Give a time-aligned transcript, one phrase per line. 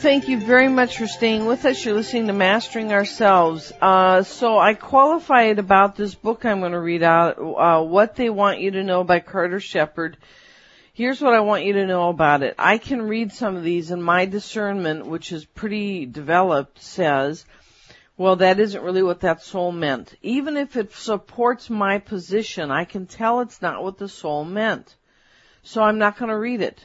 [0.00, 1.84] thank you very much for staying with us.
[1.84, 3.70] You're listening to Mastering Ourselves.
[3.82, 8.30] Uh, so I qualified about this book I'm going to read out, uh, What They
[8.30, 10.16] Want You to Know by Carter Shepard.
[10.94, 12.54] Here's what I want you to know about it.
[12.58, 17.44] I can read some of these and my discernment, which is pretty developed, says,
[18.16, 20.14] well, that isn't really what that soul meant.
[20.22, 24.96] Even if it supports my position, I can tell it's not what the soul meant.
[25.62, 26.80] So I'm not going to read it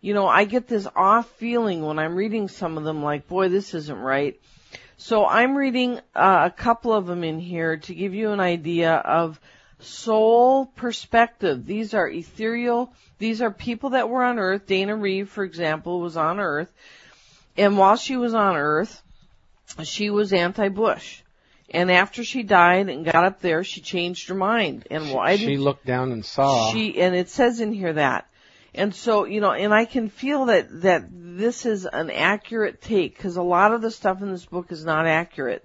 [0.00, 3.48] you know, I get this off feeling when I'm reading some of them like, boy,
[3.48, 4.40] this isn't right.
[4.96, 8.94] So I'm reading uh, a couple of them in here to give you an idea
[8.94, 9.40] of
[9.78, 11.66] soul perspective.
[11.66, 14.66] These are ethereal, these are people that were on earth.
[14.66, 16.72] Dana Reeve, for example, was on earth.
[17.56, 19.02] And while she was on earth,
[19.82, 21.20] she was anti-Bush.
[21.72, 24.86] And after she died and got up there, she changed her mind.
[24.90, 25.36] And why?
[25.36, 26.72] She looked down and saw.
[26.72, 28.26] She and it says in here that
[28.74, 33.16] and so, you know, and I can feel that, that this is an accurate take
[33.16, 35.64] because a lot of the stuff in this book is not accurate.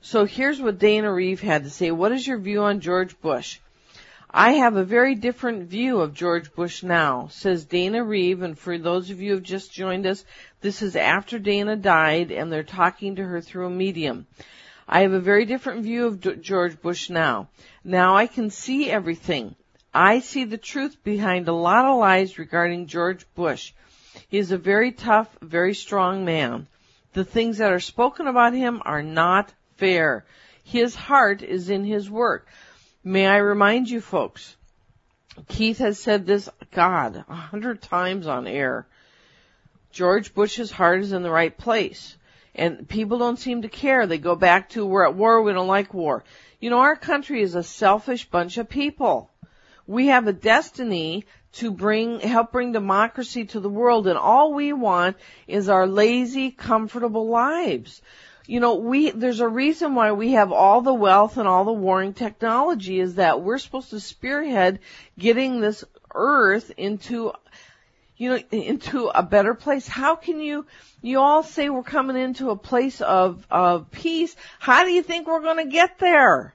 [0.00, 1.90] So here's what Dana Reeve had to say.
[1.90, 3.58] What is your view on George Bush?
[4.32, 8.78] I have a very different view of George Bush now, says Dana Reeve, and for
[8.78, 10.24] those of you who have just joined us,
[10.60, 14.28] this is after Dana died and they're talking to her through a medium.
[14.88, 17.48] I have a very different view of George Bush now.
[17.82, 19.56] Now I can see everything.
[19.92, 23.72] I see the truth behind a lot of lies regarding George Bush.
[24.28, 26.68] He is a very tough, very strong man.
[27.12, 30.24] The things that are spoken about him are not fair.
[30.62, 32.46] His heart is in his work.
[33.02, 34.56] May I remind you folks,
[35.48, 38.86] Keith has said this, God, a hundred times on air.
[39.90, 42.16] George Bush's heart is in the right place.
[42.54, 44.06] And people don't seem to care.
[44.06, 46.22] They go back to we're at war, we don't like war.
[46.60, 49.29] You know, our country is a selfish bunch of people
[49.90, 51.24] we have a destiny
[51.54, 55.16] to bring, help bring democracy to the world and all we want
[55.48, 58.00] is our lazy, comfortable lives.
[58.46, 61.72] You know, we, there's a reason why we have all the wealth and all the
[61.72, 64.78] warring technology is that we're supposed to spearhead
[65.18, 65.82] getting this
[66.14, 67.32] earth into,
[68.16, 69.88] you know, into a better place.
[69.88, 70.66] How can you,
[71.02, 74.36] you all say we're coming into a place of, of peace.
[74.60, 76.54] How do you think we're going to get there?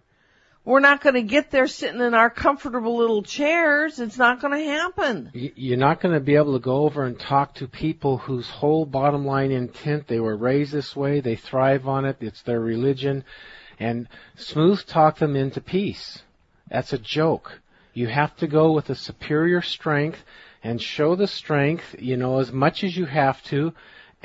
[0.65, 3.99] We're not going to get there sitting in our comfortable little chairs.
[3.99, 5.29] It's not going to happen.
[5.33, 8.85] You're not going to be able to go over and talk to people whose whole
[8.85, 13.23] bottom line intent, they were raised this way, they thrive on it, it's their religion,
[13.79, 16.19] and smooth talk them into peace.
[16.69, 17.61] That's a joke.
[17.93, 20.19] You have to go with a superior strength
[20.63, 23.71] and show the strength, you know, as much as you have to,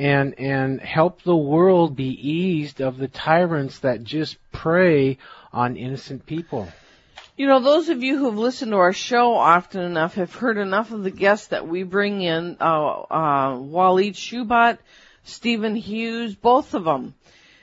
[0.00, 5.19] and and help the world be eased of the tyrants that just prey
[5.53, 6.66] on innocent people.
[7.37, 10.91] You know, those of you who've listened to our show often enough have heard enough
[10.91, 14.78] of the guests that we bring in, uh, uh, Walid Shoebat,
[15.25, 17.15] Stephen Hughes, both of them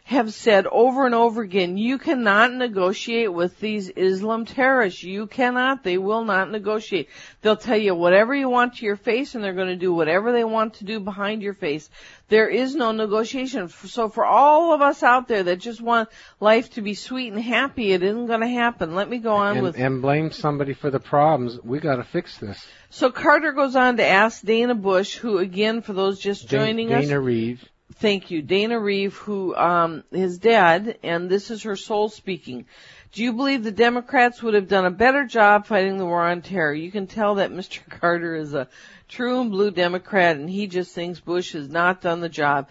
[0.07, 5.03] have said over and over again, you cannot negotiate with these Islam terrorists.
[5.03, 5.83] You cannot.
[5.83, 7.09] They will not negotiate.
[7.41, 10.31] They'll tell you whatever you want to your face and they're going to do whatever
[10.31, 11.89] they want to do behind your face.
[12.29, 13.67] There is no negotiation.
[13.67, 16.07] So for all of us out there that just want
[16.39, 18.95] life to be sweet and happy, it isn't going to happen.
[18.95, 19.77] Let me go on and, with.
[19.77, 21.59] And blame somebody for the problems.
[21.61, 22.65] We got to fix this.
[22.89, 26.99] So Carter goes on to ask Dana Bush, who again, for those just joining Dana,
[26.99, 27.07] us.
[27.07, 27.69] Dana Reeve.
[27.99, 28.43] Thank you.
[28.43, 32.65] Dana Reeve, who, um, is dead, and this is her soul speaking.
[33.11, 36.43] Do you believe the Democrats would have done a better job fighting the war on
[36.43, 36.73] terror?
[36.73, 37.79] You can tell that Mr.
[37.89, 38.67] Carter is a
[39.07, 42.69] true and blue Democrat and he just thinks Bush has not done the job.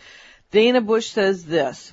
[0.53, 1.93] Dana Bush says this,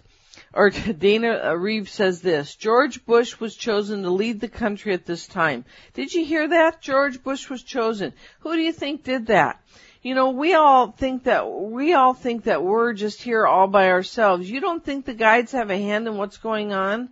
[0.54, 5.26] or Dana Reeve says this, George Bush was chosen to lead the country at this
[5.26, 5.66] time.
[5.96, 6.82] Did you hear that?
[6.82, 8.14] George Bush was chosen.
[8.42, 9.60] Who do you think did that?
[10.04, 13.90] You know, we all think that, we all think that we're just here all by
[13.90, 14.50] ourselves.
[14.50, 17.10] You don't think the guides have a hand in what's going on?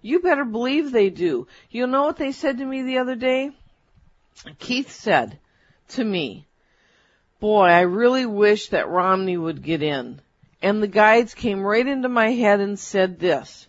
[0.00, 1.48] You better believe they do.
[1.70, 3.50] You know what they said to me the other day?
[4.60, 5.40] Keith said
[5.88, 6.46] to me,
[7.40, 10.20] boy, I really wish that Romney would get in.
[10.62, 13.66] And the guides came right into my head and said this.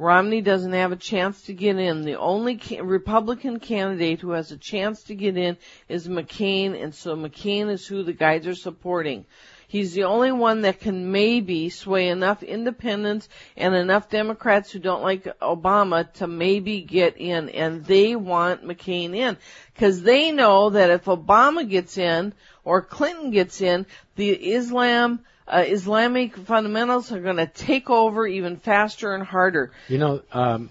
[0.00, 2.06] Romney doesn't have a chance to get in.
[2.06, 5.58] The only ca- Republican candidate who has a chance to get in
[5.90, 9.26] is McCain, and so McCain is who the guides are supporting.
[9.68, 15.02] He's the only one that can maybe sway enough independents and enough Democrats who don't
[15.02, 19.36] like Obama to maybe get in, and they want McCain in.
[19.76, 22.32] Cause they know that if Obama gets in,
[22.64, 23.84] or Clinton gets in,
[24.16, 25.20] the Islam,
[25.50, 29.72] uh, Islamic fundamentals are going to take over even faster and harder.
[29.88, 30.70] You know, um,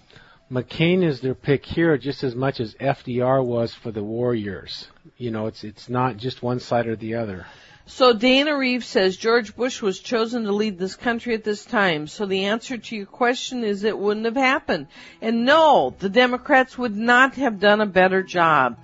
[0.50, 4.88] McCain is their pick here just as much as FDR was for the war years.
[5.16, 7.46] You know, it's it's not just one side or the other.
[7.86, 12.06] So Dana Reeve says George Bush was chosen to lead this country at this time.
[12.06, 14.86] So the answer to your question is it wouldn't have happened.
[15.20, 18.78] And no, the Democrats would not have done a better job.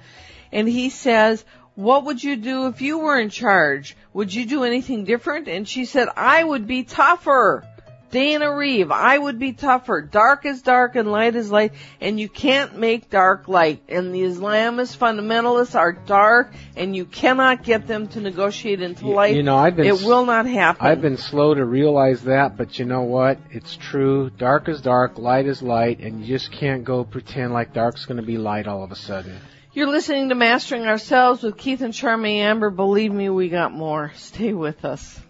[0.51, 1.45] And he says,
[1.77, 3.97] what would you do if you were in charge?
[4.15, 5.47] Would you do anything different?
[5.47, 7.65] And she said, I would be tougher.
[8.11, 10.01] Dana Reeve, I would be tougher.
[10.01, 13.83] Dark is dark and light is light, and you can't make dark light.
[13.89, 19.37] And the Islamist fundamentalists are dark, and you cannot get them to negotiate into light.
[19.37, 20.87] You know, I've been it will not happen.
[20.87, 23.39] I've been slow to realize that, but you know what?
[23.51, 24.31] It's true.
[24.31, 28.19] Dark is dark, light is light, and you just can't go pretend like dark's going
[28.19, 29.37] to be light all of a sudden.
[29.77, 32.71] You're listening to Mastering Ourselves with Keith and Charmy Amber.
[32.71, 34.11] Believe me, we got more.
[34.15, 35.21] Stay with us.